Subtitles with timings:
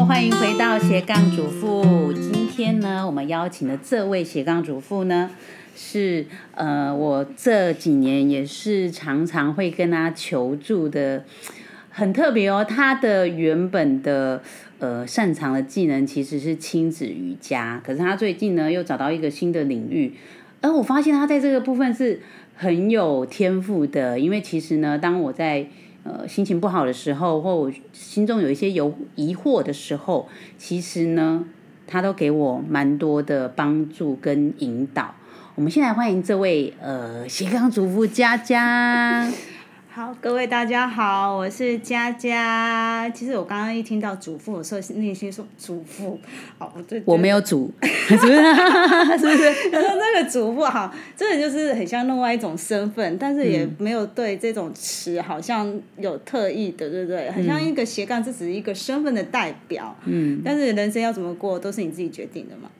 [0.00, 2.12] 欢迎回到斜杠主妇。
[2.14, 5.30] 今天呢，我们邀请的这位斜杠主妇呢，
[5.76, 11.24] 是呃，我这几年也是常常会跟她求助的，
[11.90, 12.64] 很特别哦。
[12.64, 14.42] 她的原本的
[14.78, 20.14] 呃擅长的技能其实是亲子瑜伽，可是她最近呢又找到一个新的领域，
[20.62, 22.20] 而我发现她在这个部分是
[22.56, 24.18] 很有天赋的。
[24.18, 25.66] 因为其实呢，当我在
[26.04, 30.28] 呃，心情不好的时候，或我心中有一些有疑惑的时候，
[30.58, 31.44] 其实呢，
[31.86, 35.14] 他都给我蛮多的帮助跟引导。
[35.54, 39.30] 我们现在欢迎这位呃斜杠主妇佳佳。
[39.94, 43.10] 好，各位大家好，我是佳佳。
[43.10, 46.18] 其实我刚刚一听到主妇，我说内心说祖父，
[46.56, 48.32] 好，我我没有主， 是不是？
[48.32, 49.52] 是不是？
[49.70, 57.30] 那个祖父好，真的就是很像另外一种身份，但是也没有对这种词好像有特意的，对不对？
[57.30, 59.94] 很像一个斜杠，这只是一个身份的代表。
[60.06, 60.40] 嗯。
[60.42, 62.70] 但是人生要怎么过，都是你自己决定的嘛。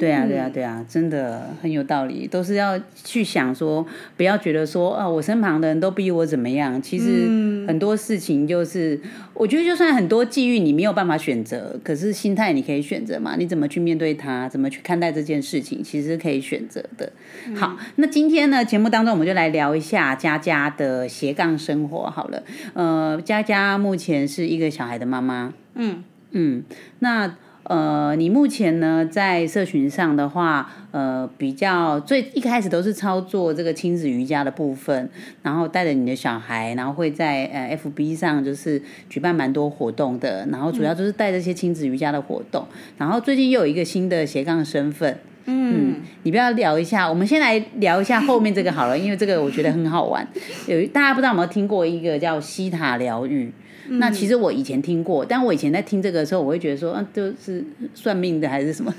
[0.00, 6.80] 对啊，对啊，对啊，真的很有道理，都是要去想说，不要觉得说，啊，我身旁的人都逼我怎么样。
[6.80, 8.98] 其实很多事情就是，
[9.34, 13.36] 我觉得就算很多际遇你没有办法选择，可是心态你可以选择嘛。
[13.36, 17.12] 你怎么去面对它，怎么去看待这件事情，其实可以选择的。
[17.54, 22.08] 好，那今天呢，节目当中我们就来聊一下佳佳的斜杠生活。
[22.08, 25.52] 好了，呃，佳佳目前是一个小孩的妈妈。
[25.74, 26.62] 嗯嗯，
[27.00, 27.36] 那。
[27.70, 35.08] 呃，你目前呢在社群上的话，呃，比较最一开始都是操作这个亲子瑜伽的部分，
[35.44, 42.66] 然后带着你的小孩，然后会在呃 FB 上就是举办蛮多活动的，然后主要就是带这些亲子瑜伽的活动，
[42.98, 50.26] 然后最近又有一个新的斜杠身份，嗯，你不要聊一下，我们先来聊一下后面这个好了，因为这个我觉得很好玩，
[50.66, 53.52] 有大家不知道有没有听过一个叫西塔疗愈。
[53.98, 58.94] 那其实我以前听过，但我以前在听这个的时候，我会觉得说，嗯，就是算命的还是什么？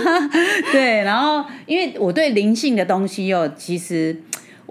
[0.72, 4.16] 对，然后因为我对灵性的东西哦，其实。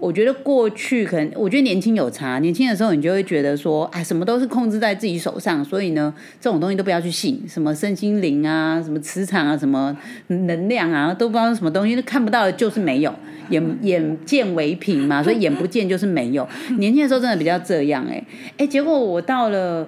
[0.00, 2.38] 我觉得过去可能，我觉得年轻有差。
[2.38, 7.42] 年轻的时候，你就会觉得说，哎，什么都是控制在自己手上，所以呢，这种东西都不要去信。
[7.46, 9.94] 什么身心灵啊，什么磁场啊，什么
[10.28, 13.14] 能量啊，都不知道是什么东西，看不到的就是没有，
[13.50, 16.48] 眼眼见为凭嘛，所以眼不见就是没有。
[16.78, 18.24] 年轻的时候真的比较这样，哎
[18.56, 19.86] 哎，结果我到了。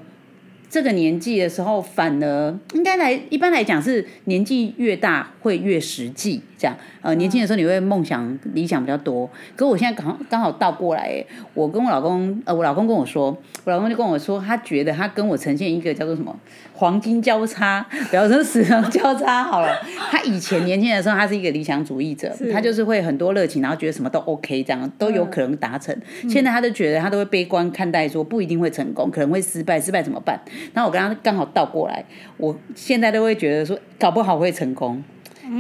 [0.73, 6.75] 这个年纪的时候，反而应该来一般来讲是年纪越大会越实际，这样。
[7.03, 11.23] 呃年轻的时候你会梦想理想比较多，可我现在刚刚好倒过来，
[11.53, 16.35] 我跟我老公呃我老公跟我说，我老公就跟我说，他觉得他跟我呈现一个叫做什么
[16.73, 19.77] 黄金交叉， 不要说死亡交叉好了，
[20.11, 25.95] 他以前年轻的时候他是一个理想主义者，他就是会很多热情，然后觉得什么都 OK 这样都有可能达成，
[26.31, 30.41] 现在他就觉得他都会悲观看待，说不一定会成功，可能会失败，失败怎么办？
[30.75, 32.05] 那我跟他刚好倒过来，
[32.37, 35.03] 我现在都会觉得说，搞不好会成功，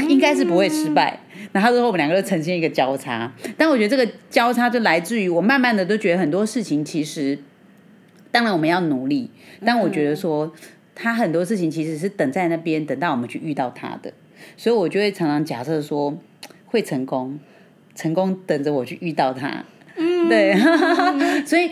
[0.09, 1.19] 应该是不会失败。
[1.53, 7.39] 那他说我们两个就呈现一个交叉，但我觉得这个交叉就来自于我慢慢的都觉得很多事情其实，
[8.31, 9.31] 当然我们要努力，
[9.65, 10.53] 但我觉得说
[10.95, 14.13] 他很多事情其实是等在那边，等到我们去遇到他的，
[14.57, 16.17] 所以我就会常常假设说
[16.67, 17.39] 会成功，
[17.95, 19.65] 成功等着我去遇到他。
[19.97, 20.55] 嗯，对，
[21.45, 21.71] 所以。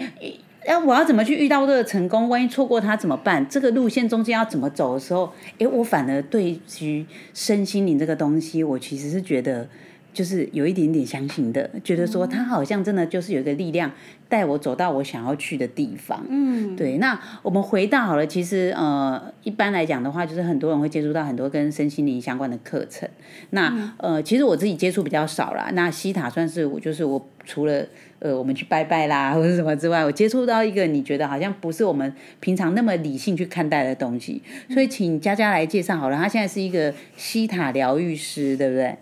[0.67, 2.29] 哎，我要怎么去遇到这个成功？
[2.29, 3.47] 万一错过它怎么办？
[3.49, 9.67] 这个路线中间要怎么走的时候，哎，我反而对于身心灵这个东西，我其实是觉得
[10.13, 13.91] 就是有一点点相信的，觉得说它好像真的就是有一个力量
[14.29, 16.23] 带我走到我想要去的地方。
[16.29, 16.99] 嗯，对。
[16.99, 23.09] 那我们回到好了，其实呃，一般来讲的话，就是很多人会接触到很多跟身心灵相关的课程。
[23.51, 25.71] 那呃，其实我自己接触比较少啦。
[25.73, 27.87] 那西塔算是我，就是我除了。
[28.21, 36.17] 呃，我们去拜拜啦， 或者什么之外，我接触到一个你觉得好像不是我们平常那么理性去看待的东西，所以请佳佳来介绍好了。
[36.17, 38.97] 她现在是一个西塔疗愈师，对不对？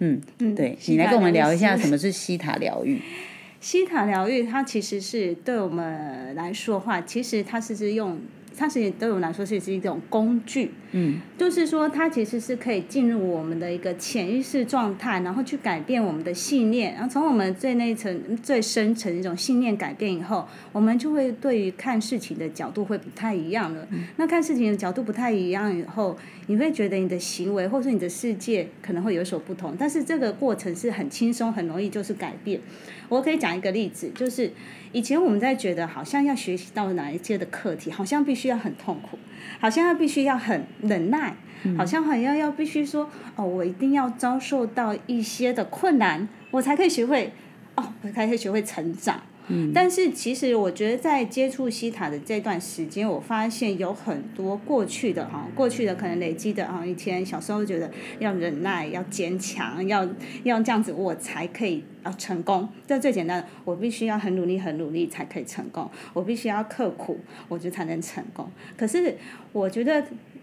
[0.00, 0.20] 嗯，
[0.54, 3.00] 对，你来跟我们聊一下什么是西塔疗愈。
[3.60, 8.18] 西塔疗愈，它其实是对我们来说话，其实它是是用。
[8.56, 23.86] 它其实对我们来说是是一种工具，嗯，就是说它其实是可以进入我们的一个潜意识状态，然后去改变我们的信念，然后从我们最内层、最深层一种信念改变以后，我们就会对于看事情的角度会不太一样了。
[24.16, 26.16] 那看事情的角度不太一样以后，
[26.46, 32.60] 你会觉得你的行为或者你的世界可能会有所不同，但是这个过程是很轻松、很容易就是改变。
[33.08, 34.50] 我可以讲一个例子，就是
[34.92, 39.18] 以前我们在觉得好像要学习到哪一届的课题，好像必须要很痛苦，
[39.58, 41.34] 好像要必须要很忍耐，
[41.76, 47.32] 好像好像要必须说哦，我一定要遭受到一些的困难，我才可以学会
[47.74, 49.20] 哦，我才可以学会成长。
[49.74, 60.08] 但是其实我觉得在接触西塔的这段时间，我发现有很多过去的哈，过去的可能累积的啊，以前小时候觉得要忍耐、要坚强、要
[60.44, 62.68] 要这样子，我才可以啊成功。
[62.86, 67.18] 这最简单的，我必须要很努力、很努力才可以成功，我必须要刻苦，
[67.48, 68.48] 我觉得才能成功。
[68.76, 69.16] 可是
[69.52, 70.02] 我觉得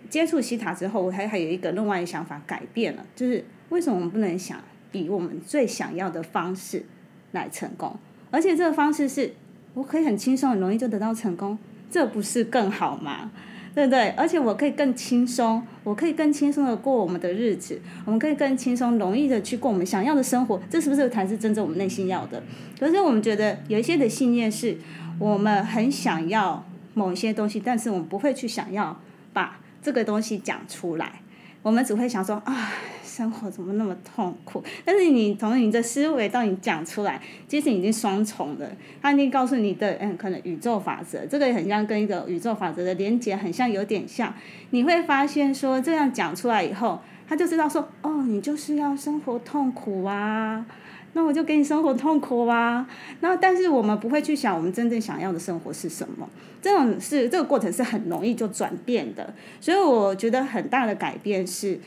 [0.09, 4.61] 接触西塔之后，我还还有一个另外的想法改变了，就是为什么我们不能想
[4.91, 6.85] 以我们最想要的方式
[7.31, 7.97] 来成功？
[8.31, 9.33] 而且这个方式是，
[9.73, 11.57] 我可以很轻松、很容易就得到成功，
[11.89, 13.31] 这不是更好吗？
[13.75, 14.09] 对不对？
[14.09, 22.41] 而且我可以更轻松，我可以更轻松的过我们的日子，我们可以更轻松、容易的去过我们想要的生活，这是不是才是真正我们内心要的？
[22.79, 24.75] 可是我们觉得有一些的信念是，
[25.19, 26.65] 我们很想要
[26.95, 28.99] 某一些东西，但是我们不会去想要
[29.31, 31.21] 把这个东西讲出来，
[31.61, 32.71] 我们只会想说啊。
[33.03, 34.63] 生活怎么那么痛苦？
[34.85, 38.71] 但是你从你的思维到你讲出来，其实已经双重了。
[39.01, 44.33] 他已经告诉你的，嗯，可能宇宙法则，这个很像跟一个宇宙法则的连接，很像，有点像。
[44.69, 50.65] 你会发现说，这样讲出来以后，他就知道说，哦，你就是要生活痛苦啊，
[51.13, 52.87] 那我就给你生活痛苦啊。
[53.21, 56.27] 那但是我们不会去想，我们真正想要的生活是什么？
[56.61, 59.33] 这种是这个过程是很容易就转变的。
[59.59, 61.79] 所以我觉得很大的改变是。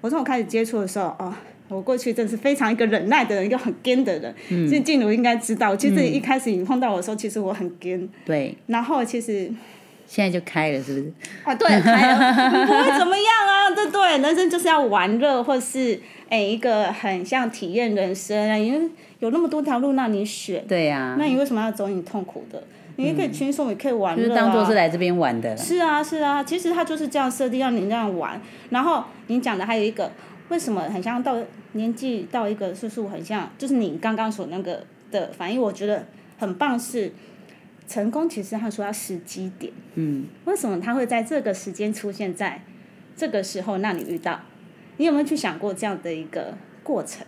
[0.00, 1.34] 我从我开始接触的时候，哦，
[1.68, 4.34] 我过去真是非常一个忍耐的人，一个很坚的人。
[4.48, 4.66] 嗯。
[4.66, 8.08] 其实静茹应该知道，其实一开始你碰到我的时候，其实我很坚。
[8.24, 8.56] 对。
[8.66, 9.50] 然后其实。
[10.10, 11.12] 现在就开了，是不是？
[11.44, 13.70] 啊，对， 开了，不会怎么样啊？
[13.72, 18.90] 对对，人生就是要玩乐，或是哎一个很像体验人生啊，因为
[19.20, 20.66] 有那么多条路让你选。
[20.66, 21.14] 对呀。
[21.16, 22.60] 那你为什么要走你痛苦的？
[22.96, 25.56] 你也可以轻松，也可以玩乐就是当做是来这边玩的。
[25.56, 28.42] 是啊，是啊，其实它就是这样设定，让你这样玩。
[28.70, 30.10] 然后你讲的还有一个，
[30.48, 31.36] 为什么很像到
[31.74, 36.04] 年纪到一个岁数，很像就是你刚刚所那个的反应，我觉得
[36.36, 36.78] 很棒。
[36.78, 37.12] 是
[37.90, 39.72] 成功，其实他说要时机点。
[39.96, 40.26] 嗯。
[40.44, 42.62] 为什么他会在这个时间出现在
[43.16, 44.40] 这个时候让你遇到？
[44.98, 47.26] 你有没有去想过这样的一个过程？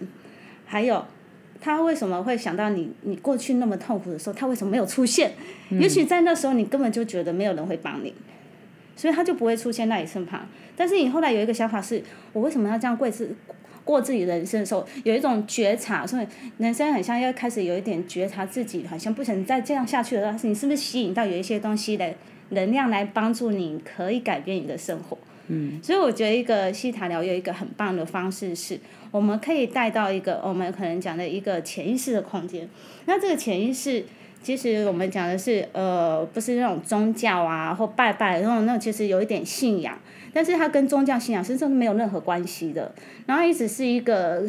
[0.64, 1.04] 还有。
[1.64, 2.92] 他为什么会想到你？
[3.02, 5.32] 你过去那么痛苦的时候，他为什么没有出现？
[5.70, 8.12] 也许在那时候，你根本就觉得没有人会帮你，
[8.96, 10.44] 所以他就不会出现在你身旁。
[10.76, 13.32] 但是你后来有一个想法是：我为什么要这样过自
[13.84, 16.26] 过自己人生的时候，有一种觉察，所以
[16.58, 20.22] 人生很像要开始有一点觉察自己，好像不想再这样下去了。
[20.22, 22.14] 但是你是不是吸引到有一些东西的
[22.50, 25.18] 能量来帮助你，可以改变你的生活？
[25.48, 28.78] 嗯，所以我觉得一个西塔疗有一个很棒的方式是。
[29.10, 32.66] 我们可以带到一个我们可能讲的一个潜意识的空间。
[33.04, 34.02] 那这个潜意识，
[34.42, 39.96] 其实我们讲的是呃，不是那种宗教啊或拜拜那种，那其实有一点信仰，
[40.32, 42.92] 但是它跟宗教信仰实际上没有任何关系的。
[43.26, 44.44] 然后一直是一个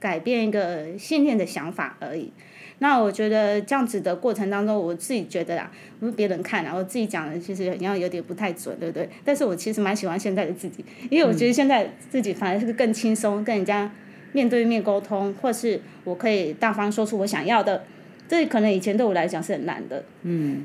[0.00, 2.32] 改变一个信念的想法而已。
[2.80, 5.70] 那我觉得这样子的过程当中，我自己觉得啦，
[6.00, 9.08] 不是别人看啊，我自己讲的其实好像有点不太准，对不对？
[9.24, 13.88] 但是我其实蛮喜欢现在的自己，因为我觉得现在自己反而是更轻松，跟人家
[14.32, 17.84] 面对面沟通，或是我可以大方说出我想要的，
[18.28, 20.04] 这可能以前对我来讲是很难的。
[20.22, 20.64] 嗯。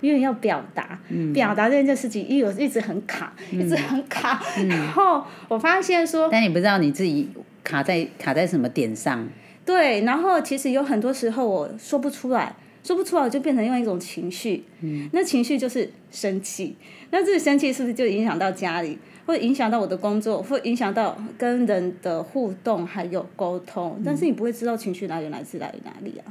[0.00, 0.98] 因为要表达，
[1.32, 4.38] 表达这件事情，因为我一直很卡，一直很卡。
[4.68, 7.30] 然后我发现说，但你不知道你自己
[7.62, 9.26] 卡在卡在什么点上。
[9.64, 14.64] 对，然后其实有很多时候我说不出来，说不出来我就变成用一种情绪，
[15.12, 16.76] 那情绪就是生气。
[17.10, 24.02] 那这个生气是不是就影响到家里，会影响到我的工作，会影响到跟人的互动还有沟通？
[24.04, 26.28] 但是你不会知道情绪来源来自来于哪里啊？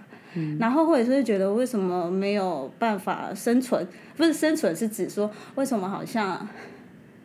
[0.59, 3.87] 然后或者是觉得为什么没有办法生存？
[4.15, 6.47] 不是生存是指说为什么好像。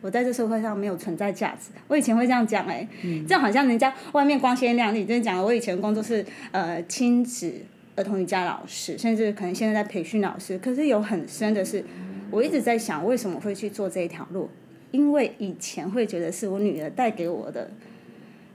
[0.01, 1.71] 我在这社会上没有存在价值。
[1.89, 2.87] 我以前会这样讲，哎，
[3.27, 5.03] 这样好像人家外面光鲜亮丽。
[5.03, 7.53] 真的讲，我以前工作是呃亲子
[7.97, 10.57] 儿童瑜伽老师，甚至可能现在在培训老师。
[10.57, 11.83] 可是有很深的是，
[12.31, 14.49] 我一直在想，为什么会去做这一条路？
[14.91, 17.69] 因为以前会觉得是我女儿带给我的，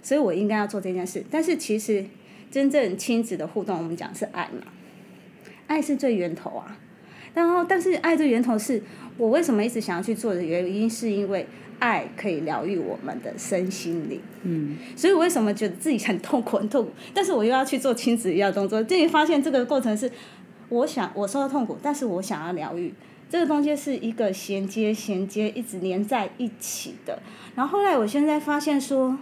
[0.03, 1.23] 所以我应该要做这件事。
[1.31, 2.03] 但是其实
[2.51, 4.67] 真正亲子的互动，我们讲是爱嘛，
[5.67, 6.79] 爱是最源头啊。
[7.35, 8.83] 然后，但是爱的源头是。
[9.17, 11.47] 我为什么一直想要去做的原因，是因为
[11.79, 14.21] 爱可以疗愈我们的身心灵。
[14.43, 16.91] 嗯，所以我为什么觉得自己很痛苦、很痛苦？
[17.15, 20.11] 但是我又要去做亲子医疗动作，就你发现这个过程是，
[20.69, 22.93] 我想我受到痛苦，但是我想要疗愈，
[23.31, 27.23] 这个东西是一个衔接、衔接，一直连在一起的。
[27.55, 29.17] 然后后来我现在发现说，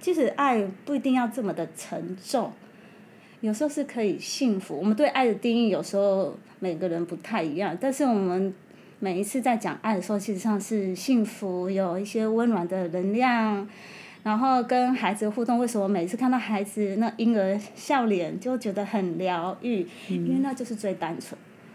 [0.00, 2.52] 其实爱不一定要这么的沉重，
[3.40, 4.76] 有时候是可以幸福。
[4.76, 8.52] 我们对爱的定义有时候每个人不太一样，但是我们。
[9.02, 13.66] 每一次在讲爱的时候，其实上是幸福，有一些温暖的能量，
[14.22, 19.86] 然后跟孩子互动，为什么每次看到孩子那婴儿笑脸就觉得很疗愈？
[20.10, 21.34] 因为那就是最单纯。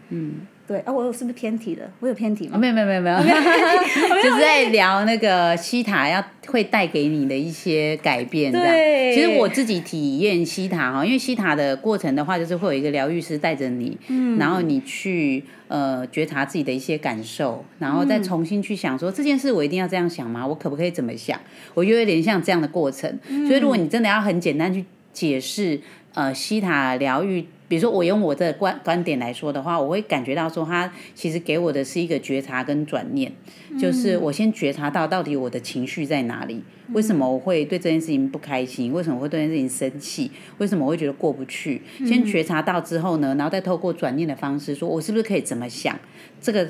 [0.09, 0.41] 嗯。
[0.67, 1.87] 对啊，我是不是偏题了？
[1.99, 2.57] 我有偏题吗？
[2.57, 8.51] 没有没有没有 没有，就是在聊那个西塔要会带给你的一些改变。
[8.51, 20.47] 对，其实我自己体验西塔哈，因为西塔的过程的话，就是会有一个疗愈师带着你，嗯，然后你去呃觉察自己的一些感受，然后再重新去想说这件事我一定要这样想吗？
[20.47, 21.39] 我可不可以怎么想？
[21.75, 23.19] 我觉得有点像这样的过程。
[23.47, 24.83] 所以如果你真的要很简单去
[25.13, 25.79] 解释
[26.15, 27.45] 呃西塔疗愈。
[27.67, 33.31] 比如说，我用我的观观点来说的话，我会感觉到说，它其实给我的是一个觉察跟转念，
[33.79, 41.81] 就是我先觉察到到底我的情绪在哪里，为什么我会对这件事情不开心，为什么会对这件事情生气，为什么我会觉得过不去？
[42.05, 45.99] 先觉察到之后呢，然后再透过转念的方式，说我是不是可以怎么想？
[46.39, 46.69] 这个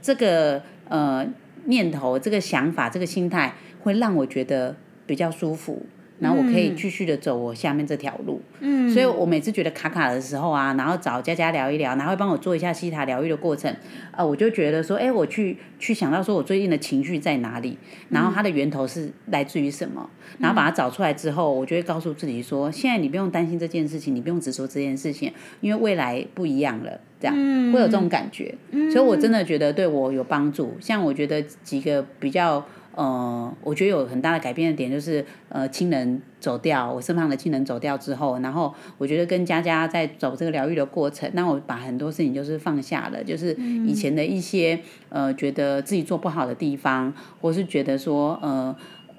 [0.00, 1.26] 这个呃
[1.64, 5.84] 念头、这个想法、这个心态，会让我觉得比较舒服。
[6.20, 13.74] 然后我可以继续的走我下面这条路，嗯，所以我每次觉得卡卡的时候啊，然后找佳佳聊一聊，然后帮我做一下西塔疗愈的过程，
[14.12, 17.78] 呃，我就觉得说，哎，我去去想到说我最近的情绪在哪里，
[18.10, 20.08] 然后它的源头是来自于什么，
[20.38, 27.34] 然后把它找出来之后，我就会告诉自己说，现在你不用担心这件事情，你不用只说这件事情，因为未来不一样了，这样
[27.72, 28.54] 会有这种感觉，
[28.92, 30.76] 所以我真的觉得对我有帮助。
[30.80, 32.62] 像我觉得几个比较。
[32.94, 43.52] 呃，我觉得有很大的改变的点就是，呃，亲人走掉，我身旁的亲人走掉之后，然后我觉得跟佳佳在走这个疗愈的过程，那我把很多事情就是放下了，就是
[43.86, 48.74] 以前的一些呃，觉得自己做不好的地方，或是觉得说，呃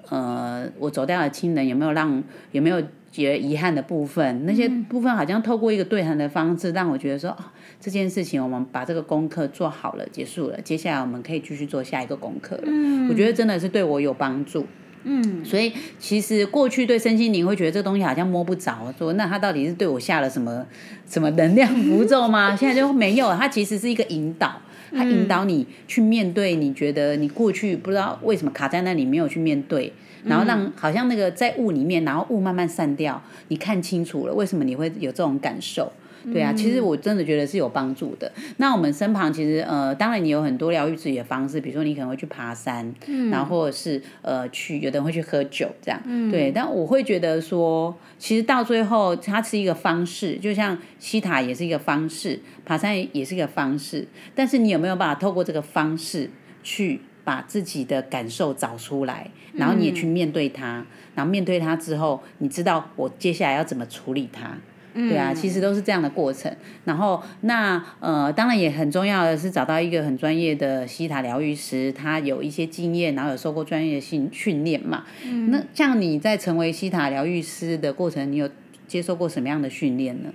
[0.08, 2.82] 呃，我走掉的亲人有没有让有没有。
[3.12, 7.36] 觉得遗憾的部分，那些部分好像透过一个对谈的方式，让我觉得说，哦
[7.78, 12.62] 这件事情我们把这个功课做好了，结束了，接下来我们可以继续做下一个功课了。
[12.64, 14.66] 嗯，我觉得真的是对我有帮助。
[15.04, 20.64] 嗯，所以其实过去对身心灵会觉得这东西好像摸不着，说那他到底是对我下了什么
[21.06, 22.56] 什么能量符咒吗？
[22.56, 24.58] 现在就没有，它其实是一个引导，
[24.94, 29.92] 它引导你去面对你觉得你过去不知道为什么卡在那里没有去面对。
[30.24, 35.92] 然后让好像那个在雾里面，然后雾慢慢散掉，你看清楚了，为什么你会有这种感受？
[36.32, 38.30] 对啊，其实我真的觉得是有帮助的。
[38.58, 42.94] 那我们身旁其实呃，当然你有很多疗愈自己的方式，比如说你可能会去爬山，
[43.30, 46.00] 然后或者是呃去，有的人会去喝酒这样。
[46.30, 54.06] 对，但我会觉得说，其实到最后它是一个方式，就像西塔也是一个方式，爬山也是一个方式。
[54.34, 56.30] 但是你有没有办法透过这个方式
[56.62, 57.00] 去？
[57.24, 64.58] 把自己的感受找出来，然后你也去面对它，然后面对它之后，你知道我接下来要怎么处理它，
[64.94, 66.54] 对啊，其实都是这样的过程。
[66.84, 75.04] 然后那呃，当然也很重要的是找到一个很专业的西塔疗愈师，他有一些经验，然后有受过专业性训训练嘛。
[75.48, 78.48] 那像你在成为西塔疗愈师的过程，你有
[78.86, 80.28] 接受过什么样的训练呢？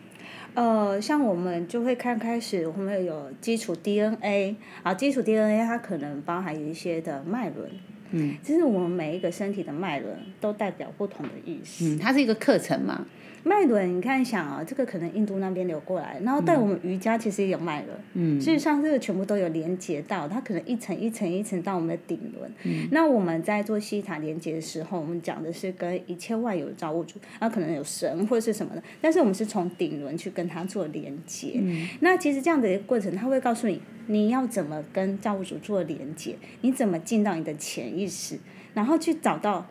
[0.55, 7.69] 呃，像我们就会看开始，我们有基础 DNA，啊，基础 DNA 它可能包含有一些的脉轮，
[8.09, 13.05] 嗯，其实我们每一个身体的脉轮都代表不同的意思，嗯，它是一个课程嘛。
[13.43, 22.51] 脉轮，你看想啊，这个可能印度那边流过来，然后带我们瑜伽其实也有脉轮，嗯，事实上这个全部都有连接到，它可能一层一层一层到我们的顶轮。
[22.63, 31.53] 嗯，那我们在做西塔连接的时候，我们讲的是跟一切外有造物主，那可能有神或者是什么的，但是我们是从顶轮去跟它做连接。
[31.55, 38.37] 嗯，那其实这样的一个过程，它会告诉你你要怎么跟造物主做连接，你怎么进到你的潜意识，
[38.73, 39.67] 然后去找到，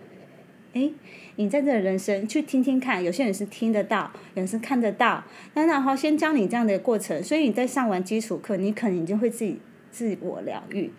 [0.73, 0.91] 哎。
[1.37, 5.23] 你在这人生去听听看，有些人是听得到，有人是看得到。
[5.55, 9.59] 那然后先教你这样的过程，所以你在上完基础课，你可能已经会自己
[9.91, 10.91] 自我疗愈，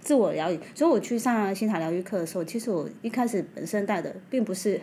[0.00, 0.58] 自我疗愈。
[0.74, 4.80] 所以我去上西塔疗愈课的时候，其实我一开始本身带的并不是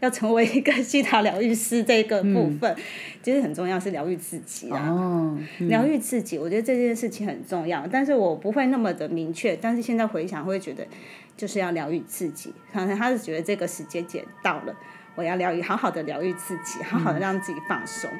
[0.00, 2.74] 要成为一个西塔疗愈师这个部分，
[3.22, 6.38] 其实很重要是疗愈自己啊，疗愈自己。
[6.38, 9.54] 我觉得这件事情很重要，但是我不会那么的明确。
[9.60, 10.86] 但是现在回想，会觉得。
[11.36, 14.74] 就是要疗愈自己，可能他是觉得这个时间点到了，
[15.14, 18.10] 我要疗愈，好好的疗愈自己，好好的让自己放松。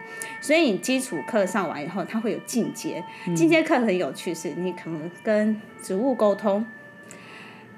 [0.41, 3.05] 所以你基础课上完以后，他会有进阶，
[3.35, 6.67] 进阶课很有趣，是你可能跟植物沟通，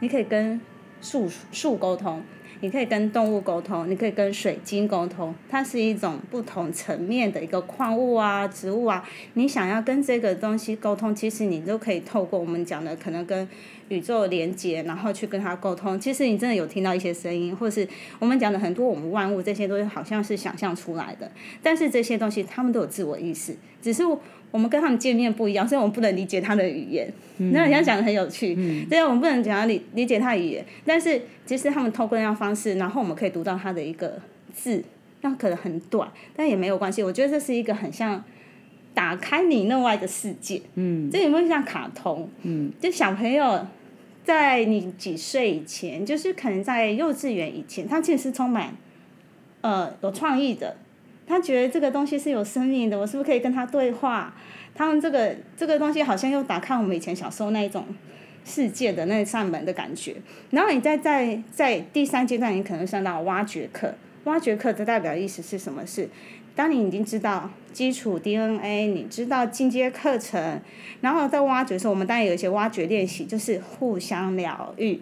[0.01, 0.61] 你可以跟
[1.01, 2.23] 树树沟通。
[2.61, 9.07] 你可以跟动物沟通，你可以跟水晶沟通，它是一种不同层面的一个矿物啊、植物啊。
[9.35, 13.47] 你想要跟这个东西沟通，其实你都可以透过我们讲的，可能跟
[13.89, 15.99] 宇宙连接，然后去跟它沟通。
[16.01, 17.87] 其实你真的有听到一些声音，或是
[18.19, 21.31] 我们讲的很多我们万物这些东西，好像是想象出来的。
[21.63, 24.03] 但是这些东西他们都有自我意识，只是
[24.51, 27.13] 我们跟他们见面不一样，所以我们不能理解他的语言。
[27.39, 28.55] 那人家讲的很有趣，
[28.89, 34.21] 对啊，我们不能讲理理解他的语言，但是其实他们透过那样方式，然后我们可以读到他的一个
[34.55, 34.83] 字，
[35.21, 37.03] 那可能很短，但也没有关系。
[37.03, 38.25] 我觉得这是一个很像。
[38.95, 42.27] 打开你另外的世界，嗯，这有没有像卡通？
[42.45, 43.67] 嗯，就小朋友
[44.25, 48.75] 在你几岁以前，就是可能在幼稚园以前，他其实是充满
[49.61, 50.79] 呃有创意的。
[51.27, 54.35] 他觉得这个东西是有生命的，我是不是可以跟他对话？
[54.75, 57.85] 他们这个这个东西好像又打开我们以前小时候那一种
[58.45, 60.15] 世界的那扇门的感觉。
[60.51, 65.87] 然后你再在在第三阶段，你可能上到挖掘课，挖掘课的代表意思是什么？
[65.87, 66.09] 是
[66.55, 70.61] 当你已经知道基础 DNA，你知道进阶课程，
[71.01, 75.01] 然后在挖掘的时候，我们当然有一些挖掘练习，就是互相疗愈。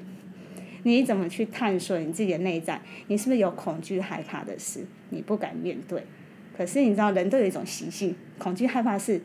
[0.84, 2.80] 你怎么去探索你自己的内在？
[3.08, 4.86] 你是不是有恐惧、害怕的事？
[5.10, 6.04] 你不敢面对。
[6.56, 9.20] 可是你知道，人都有一种习性，恐惧、害怕是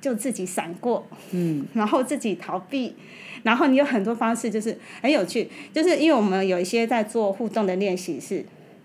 [0.00, 2.96] 就自己闪过，嗯， 然后自己逃避，
[3.42, 8.44] 然后你有很多方式，就是很有趣，就是因为我们有一些在做互动的练习，是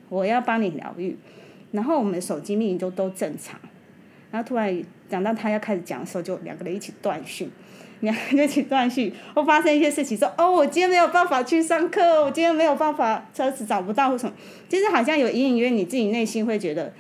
[0.10, 1.16] 我要帮你疗愈。
[1.72, 3.60] 然后我们手机命令就都正常，
[4.32, 7.50] 然后突然讲到他要开始讲的时候，就两个人一起断讯，
[8.02, 14.34] 两个人一起断续，会发生一些事情，说哦，我今天没有办法去上课，我今天没有办法，车子找不到或什么，
[14.70, 16.94] 其实好像有隐隐约你自己内心会觉得，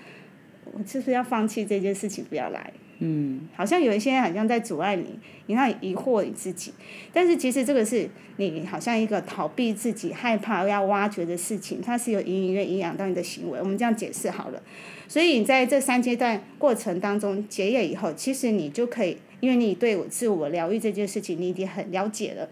[0.65, 2.71] 我是不是要放弃这件事情，不要来。
[2.99, 6.73] 嗯，好像有一些好像在阻碍你，你那疑惑你自己，
[7.13, 13.59] 但是其实这个是你好像一个逃避自己、害怕要挖掘的事情，它是有隐隐约影响到你的行为。
[13.59, 14.59] 我们这样解释好了，
[15.07, 22.49] 所以你在这三阶段过程当中结业以后，其实你就可以，因为你对我自我疗愈这件事情你已经很了解了，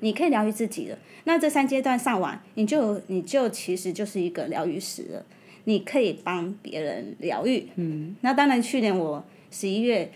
[0.00, 0.98] 你可以疗愈自己了。
[1.24, 5.24] 那这三阶段上完，你就你就其实就是一个疗愈师了。
[5.64, 10.10] 你可以帮别人疗愈，嗯，那当然去年我十一月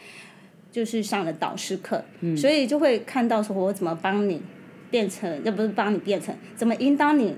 [0.73, 4.42] 就是上了导师课，嗯，所以就会看到说我怎么帮你
[4.90, 7.32] 变成，又不是帮你变成，怎么引导你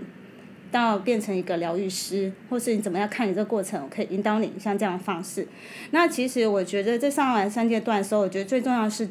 [0.71, 5.47] 到变成一个疗愈师，或是你怎么样看你这个过程，我可以引导你像这样的方式。
[5.91, 9.09] 那其实我觉得在上完三阶段的时候，我觉得最重要是，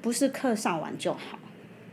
[0.00, 1.38] 不是课上完就好，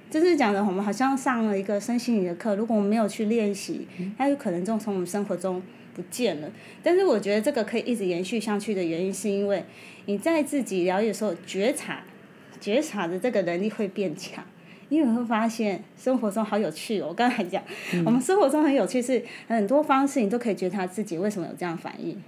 [0.09, 3.87] 就是讲的我们好像上了一个身心灵的课，如果我们没有去练习，
[4.17, 5.61] 那有可能就从我们生活中。
[5.95, 6.51] 不见了，
[6.83, 9.63] 但是我觉得这个可以一直延续下去的原因，是因为
[10.07, 12.03] 你在自己疗愈的时候觉察、
[12.59, 14.43] 觉察的这个能力会变强，
[14.89, 17.07] 因为你会发现生活中好有趣哦。
[17.09, 17.61] 我刚才讲，
[18.05, 22.21] 我们生活中很有趣，是很多方式你都可以觉察自己为什么有这样反应，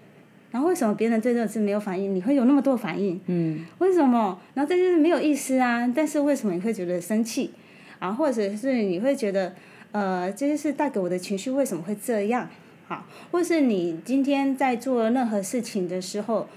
[0.52, 3.20] 然后为什么别人对这个事没有反应，你会有那么多反应？
[3.28, 4.40] 嗯，为什么？
[4.54, 7.52] 然后这就是没有意思啊，但是为什么你会觉得生气？
[8.00, 9.56] 啊，或者是你会觉得，
[9.92, 12.48] 呃，这些是带给我的情绪为什么会这样？
[12.88, 16.48] 好，或是你今天在做任何事情的时候，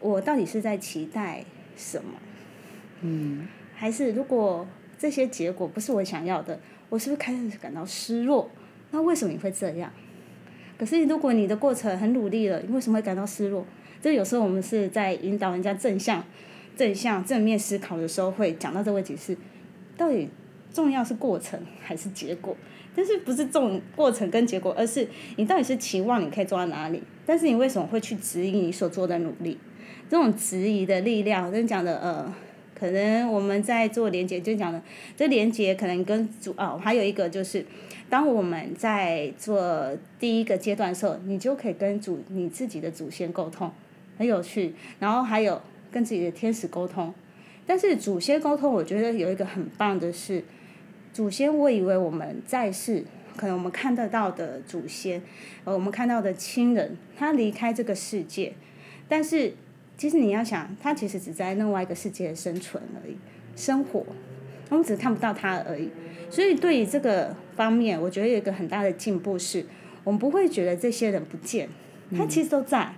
[0.00, 1.44] 我到底是在期待
[1.76, 2.12] 什么？
[3.02, 4.66] 嗯，还是如果
[5.00, 6.60] 这些结果不是我想要的，
[6.90, 8.50] 我是不是开始感到失落？
[8.90, 9.90] 那为什么你会这样？
[10.76, 13.64] 可是如果你的过程很努力了，你为什么会感到失落？
[14.02, 16.22] 这有时候我们是在引导人家正向、
[16.76, 19.34] 正向、正面思考的时候，会讲到这个问题是：
[19.96, 20.28] 到底
[20.70, 22.54] 重要是过程还是结果？
[22.94, 27.02] 但是不是重过程跟结果，而是你到底是期望你可以做到哪里？
[27.24, 29.56] 但是你为什么会去质疑你所做的努力？
[30.10, 32.34] 这种质疑的力量，跟讲的呃，
[32.80, 34.80] 可能我们在做连接，就讲的
[35.14, 37.66] 这连接可能跟主哦，还有一个就是，
[38.08, 43.70] 当我们在做第一个阶段的时候，你就可以跟主你自己的祖先沟通，
[44.16, 44.74] 很有趣。
[44.98, 45.60] 然后还有
[45.92, 47.12] 跟自己的天使沟通，
[47.66, 50.42] 但是祖先沟通，我觉得有一个很棒的是。
[51.12, 53.04] 祖先，我以为我们在世，
[53.36, 55.20] 可能我们看得到的祖先，
[55.64, 58.52] 呃，我们看到的亲人，他离开这个世界，
[59.08, 59.52] 但是
[60.00, 63.14] 其实你要想，他其实只在另外一个世界生存而已，
[63.54, 64.02] 生活，
[64.70, 65.90] 我们只是看不到他而已。
[66.30, 69.62] 所以对于这个方面，我觉得有一个很大的进步是，
[70.02, 71.68] 我们不会觉得这些人不见，
[72.16, 72.94] 他其实都在。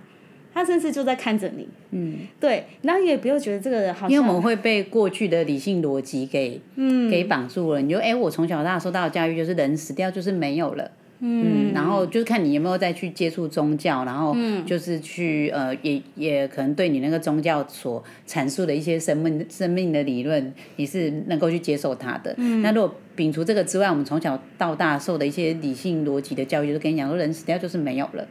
[0.53, 7.81] 他甚至就在看着你，嗯，对，然后也不要觉得这个人好像，因为我们会被过去的理性逻辑给，嗯，给绑住了。
[7.81, 10.91] 你就哎，我从小到大受到的教育就是人死掉就是没有了，
[11.25, 22.35] 嗯，然后就是看你有没有再去接触宗教，然后就是去呃，也也可能对你那个宗教所阐述的一些生命生命的理论，你是能够去接受它的。
[22.61, 28.27] 那如果摒除这个之外，我们从小到大受的一些理性逻辑的教育，就是跟你讲说人死掉就是没有了。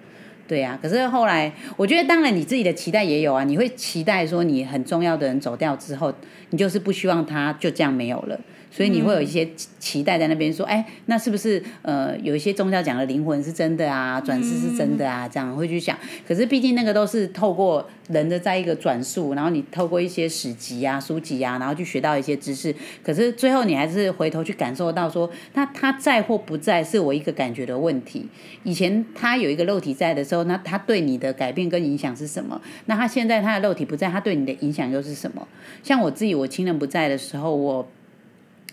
[0.46, 3.42] 对呀，可是后来，我觉得当然你自己的期待也有啊。
[3.42, 6.12] 你会期待说，你很重要的人走掉之后，
[6.50, 8.38] 你就是不希望他就这样没有了。
[8.72, 9.46] 所以你会有一些
[9.78, 15.94] 期待在那边说，哎，那是不是呃有一些宗教讲的灵魂是真的啊，转世是真的啊，这样会去想。
[16.26, 22.74] 可是毕竟那个都是透过人的在一个转述，然后你透过一些史籍啊、书籍啊，然后去学到一些知识。
[23.04, 28.26] 可是最后你还是回头去感受到说，那他在或不在是我一个感觉的问题。
[28.64, 32.58] 以前他有一个肉体在的时候，那他对你的改变跟影响是什么？
[32.86, 35.46] 那他现在他的肉体不在，他对你的影响又是什么？
[35.82, 37.86] 像我自己，我亲人不在的时候，我。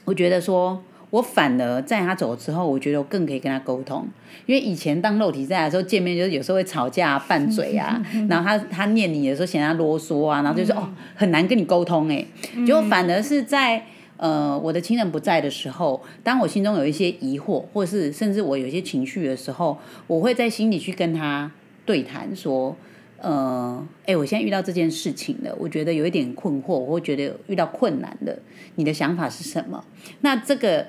[0.09, 4.07] 我觉得说，我反而在他走之后，我觉得我更可以跟他沟通，
[4.47, 12.25] 因为以前当肉体在的时候见面，就是有时候会吵架、拌嘴啊，然后他他念你的时候嫌他啰嗦啊，然后就是哦很难跟你沟通哎，
[12.65, 13.85] 就反而是在
[14.17, 21.51] 呃我的亲人不在的时候，当我心中有一些疑惑，或是甚至我有一些情绪的时候，我会在心里去跟他
[21.85, 22.75] 对谈说。
[23.21, 28.39] 呃，哎，我现在遇到这件事情了，我觉得有一点困惑，我会觉得遇到困难了，
[28.75, 29.83] 你的想法是什么？
[30.21, 30.87] 那这个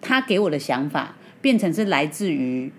[0.00, 2.72] 他给我的想法，变成是来自于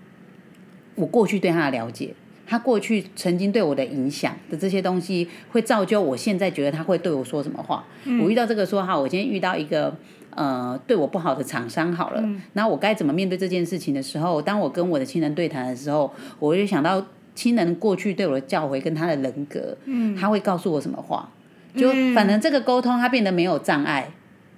[0.96, 2.12] 我过去对他的了解，
[2.46, 7.84] 他过去曾经对我的影响的这些东西，会造就我现在觉得他会对我说什么话。
[8.20, 9.96] 我遇到这个说哈，我今天遇到一个
[10.30, 17.06] 呃对我不好的厂商好了，那我该怎么面对这件事情的时候，当我跟我的亲人对谈的时候，我就想到。
[17.38, 21.30] 亲人过去对我的教诲跟他的人格，嗯他会告诉我什么话？
[21.76, 24.10] 就反正这个沟通他变得没有障碍，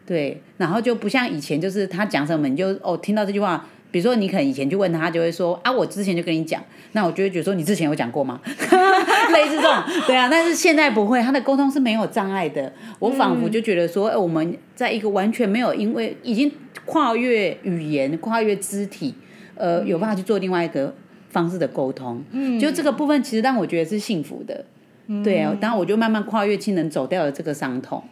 [0.06, 6.62] 对，然后就不像以前，就是他讲什么你就哦听到这句话，比如说你可能以前就问他，就会说啊我之前就跟你讲，
[6.92, 8.40] 那我就会觉得说你之前有讲过吗？
[9.34, 9.74] 类似这种，
[10.06, 12.72] 对啊，但是现在不会，他的沟通是没有障碍的。
[12.98, 16.50] 我仿佛就觉得说，我们在一个完全没有，因为已经
[16.86, 19.14] 跨越语言、跨越肢体，
[19.56, 20.94] 呃，有办法去做另外一个。
[21.30, 22.60] 方式的沟通，嗯。
[22.60, 24.64] 就这个部分其实让我觉得是幸福的，
[25.24, 28.02] 对啊，然后我就慢慢跨越亲人走掉了这个伤痛。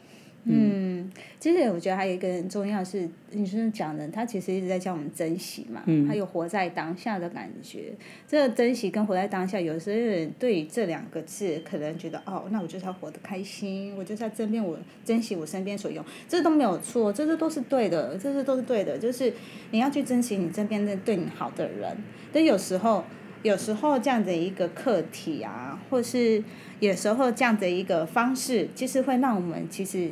[0.44, 1.08] 嗯，
[1.40, 7.92] 其实我觉得还有一个很重要是，你是讲的，他其实一直在教我们珍惜嘛，还有活在当下的感觉。
[8.27, 19.33] 这个珍惜跟活在当下，有时候对这两个字，可能觉得哦，那我就是要活得开心，我就是要身边我珍惜我身边所有，这都没有错，这些都是对的，这些都是对的，就是
[19.70, 21.96] 你要去珍惜你身边的对你好的人。
[22.33, 23.05] 但有时候，
[23.44, 26.42] 有时候这样的一个课题啊，或是
[26.81, 30.11] 有时候这样的一个方式，其实会让我们其实。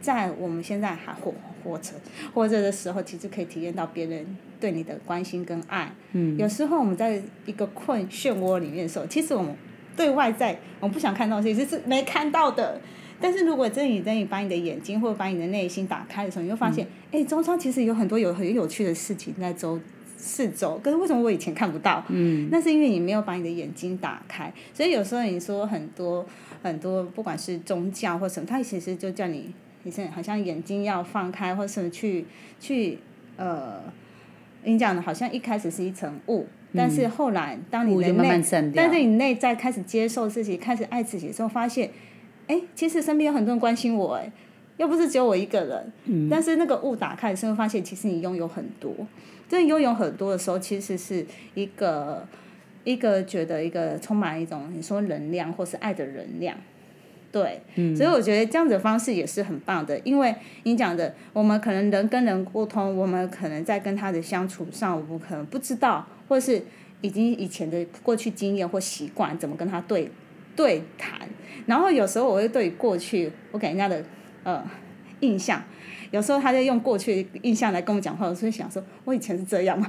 [0.00, 1.92] 在我们现在还活活着
[2.32, 4.24] 活着的时候，其实可以体验到别人
[4.58, 5.92] 对你的关心跟爱。
[6.12, 6.36] 嗯。
[6.38, 9.54] 有时候我们在一个困漩涡里面的时候，其实我们
[9.94, 12.80] 对外在我们不想看到其实是没看到的。
[13.20, 19.78] 但是如果真你真你把你的眼睛或者把你的内心打开的时候，你会发现，哎，中超其实有很多有很有趣的事情在周
[20.16, 20.80] 四周。
[20.82, 22.02] 可是为什么我以前看不到？
[22.08, 22.48] 嗯。
[22.50, 24.50] 那是因为你没有把你的眼睛打开。
[24.72, 26.24] 所以有时候你说很多
[26.62, 29.52] 很多，不管是宗教或什么，它其实就叫你。
[29.82, 32.26] 你是好像眼睛要放开，或是去
[32.58, 32.98] 去
[33.36, 33.80] 呃，
[34.64, 38.42] 你讲的好像一开始是一层雾，但是后来当你的内，
[38.74, 41.90] 但是你内在开始接受自己，开始爱自己的时候，发现，
[42.46, 44.30] 哎，其实身边有很多人关心我，哎，
[44.76, 45.92] 又不是只有我一个人。
[46.04, 46.28] 嗯。
[46.30, 48.94] 但是那个雾打开的时候，发现其实你拥有很多，
[49.48, 52.26] 真的拥有很多的时候，其实是一个
[52.84, 56.54] 一个觉得一个充满一种你说能量或是爱的能量。
[57.32, 57.62] 对，
[57.94, 66.60] 所以我觉得这样子的方式也是很棒的，因为你讲的，我们可能人跟人沟通，我们可能在跟他的相处上，我们可能不知道，或者是
[67.02, 70.10] 已经以前的过去经验或习惯，怎么跟他对
[70.56, 71.20] 对谈。
[71.66, 74.02] 然后有时候我会对过去我给人家的
[74.42, 74.60] 呃
[75.20, 75.62] 印象，
[76.10, 79.88] 有时候他就用过去印象来跟我讲话，我就会想说，我以前是这样吗？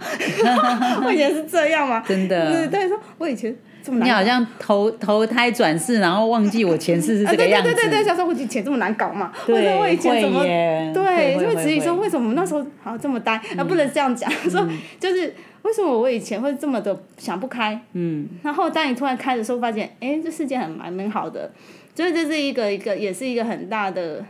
[1.03, 2.03] 我以前是这样吗？
[2.07, 3.57] 真的，对，但是说我以前。
[3.87, 7.69] 你好像投投胎转世，然后忘记我前世是这个样子。
[7.69, 9.31] 对对对对，想说我以前这么难搞嘛？
[9.45, 10.43] 对，我以前怎么？
[10.43, 13.33] 对，就会质疑说为什么那时候好这么呆？
[13.57, 14.67] 啊，不能这样讲，说
[14.99, 17.79] 就是为什么我以前会这么的想不开？
[17.93, 18.27] 嗯。
[18.43, 21.51] 然后当你突然开的时候，发现哎，这世界很蛮美好的，
[21.95, 24.23] 所以这是一个一个，也是一个很大的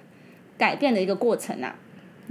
[0.57, 1.75] 改变的一个过程啊。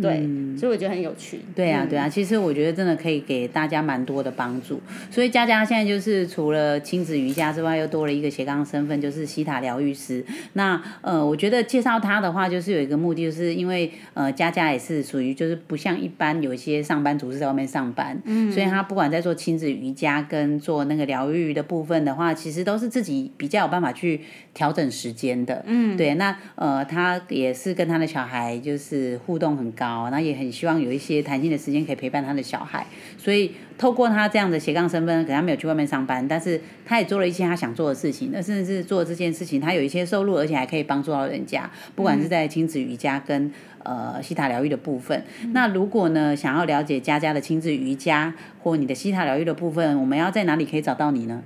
[0.00, 1.40] 对，所以我觉得很有趣。
[1.54, 4.80] 对啊，对啊，其实我觉得真的可以给大家蛮多的帮助。
[5.10, 10.24] 所以佳佳现在就是除了亲子瑜伽之外，又多了一个斜杠身份，就是西塔疗愈师。
[10.54, 24.20] 那呃，我觉得介绍他的话，就是有一个目的，就是因为呃，佳佳也是属于就是不像一般有一些上班族是在外面上班，嗯，所以他不管在做亲子瑜伽跟做那个疗愈的部分的话，其实都是自己比较有办法去
[24.54, 25.62] 调整时间的。
[25.66, 29.89] 嗯，对，那呃，他也是跟他的小孩就是互动很高。
[29.90, 32.86] 高，然后也很希望有一些弹性的时间可以陪伴他的小孩，
[33.18, 45.24] 所以透过他这样的斜杠身份，可能他没有去外面上班，但是他也做了一些他想做的事情，那甚至是做这件事情，他有一些收入，而且还可以帮助到人家，不管是在亲子瑜伽跟呃西塔疗愈的部分。
[45.52, 51.42] 那如果呢，想要了解佳佳的亲子瑜伽或你的西塔疗愈的部分，我们要在哪里可以找到你呢？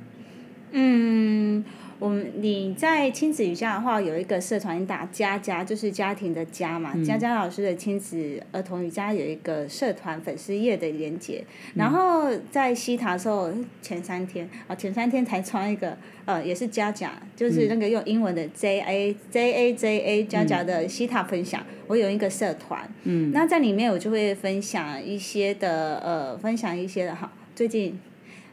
[0.72, 1.64] 嗯。
[1.98, 6.92] 我们你在亲子瑜伽的话，有一个社团，你打“家家”就是家庭的“家”嘛。
[7.04, 11.44] 佳佳老师的亲子儿童瑜伽有一个社团粉丝页的连接。
[11.74, 21.64] 然后在西塔的时候，前三天啊，前三天才创一个呃，也是佳佳，就是那个用英文的 J A J A J A 佳佳的西塔分享。
[21.86, 27.98] 我有一个社团，嗯，那在里面我就会分享一些的呃，分享一些的哈，最近。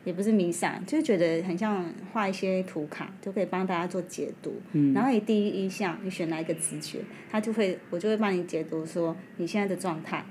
[0.04, 4.54] 也不是迷散，就是觉得很像画一些图卡，就可以帮大家做解读。
[4.94, 10.24] 然后你第一项你选哪一个直觉，他就会我就会帮你解读说你现在的状态。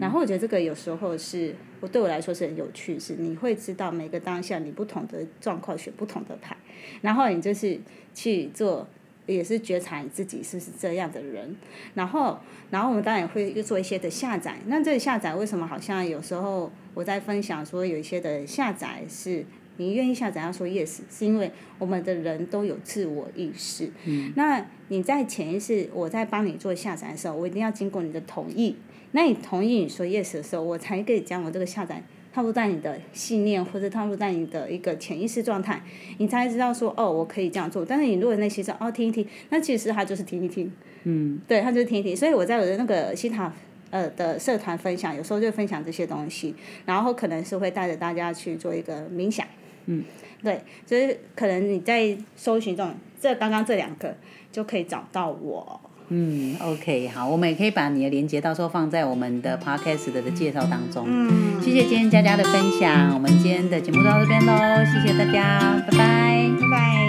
[0.00, 6.56] 然后我觉得这个有时候是我对我来说是很有趣，是你会知道每个当下你不同的状况选不同的牌，
[7.00, 7.78] 然后你就是
[8.14, 8.88] 去做。
[9.34, 11.54] 也是觉察你自己是不是这样的人，
[11.94, 12.38] 然后，
[12.70, 14.56] 然后我们当然也会又做一些的下载。
[14.66, 19.44] 那这个下载为什么好像有时候我在分享说有一些的下载是
[19.76, 23.90] 你愿意下载要说 yes，是因为我们的人都有自我意识。
[24.06, 24.32] 嗯。
[24.34, 28.76] 那你在潜意识我在帮你做下载的时候，我一定要经过你的同意。
[29.12, 32.02] 那你同意你说 yes 的时候，我才可以将我这个下载。
[32.32, 35.82] 套入在你的信念，或者套入在你的一个潜意识状态，
[36.18, 37.84] 你才知道说哦，我可以这样做。
[37.84, 40.70] 但是你如果内心说哦听一听，那其实他就是听一听，
[41.04, 42.16] 嗯，对，他就是听一听。
[42.16, 43.52] 所以我在我的那个西塔
[43.90, 49.46] 呃的社团分享，有时候就分享这些东西，然后可能是会带着大家去做一个冥想，
[49.86, 50.04] 嗯，
[50.42, 54.14] 对，就是可能你在搜寻这种这刚刚这两个
[54.52, 55.80] 就可以找到我。
[56.10, 61.04] 嗯，OK，好，我们也可以把你的链接到时候放在我们的 Podcast 的介绍当中。
[61.06, 67.07] 嗯，谢谢今天佳佳的分享，我们今天的节目就到这边喽，谢谢大家，拜拜，拜拜。